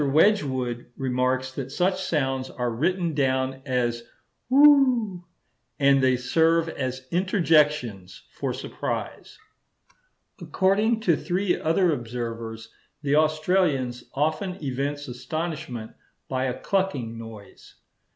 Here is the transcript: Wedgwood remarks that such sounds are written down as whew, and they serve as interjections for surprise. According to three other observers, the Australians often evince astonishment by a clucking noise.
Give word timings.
Wedgwood 0.03 0.87
remarks 0.97 1.51
that 1.51 1.71
such 1.71 2.01
sounds 2.03 2.49
are 2.49 2.71
written 2.71 3.13
down 3.13 3.61
as 3.67 4.01
whew, 4.49 5.23
and 5.77 6.01
they 6.01 6.15
serve 6.17 6.67
as 6.69 7.05
interjections 7.11 8.23
for 8.31 8.51
surprise. 8.51 9.37
According 10.41 11.01
to 11.01 11.15
three 11.15 11.55
other 11.55 11.93
observers, 11.93 12.73
the 13.03 13.15
Australians 13.15 14.05
often 14.15 14.55
evince 14.59 15.07
astonishment 15.07 15.91
by 16.27 16.45
a 16.45 16.59
clucking 16.59 17.15
noise. 17.19 17.75